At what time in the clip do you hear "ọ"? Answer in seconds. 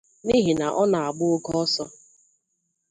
0.81-0.83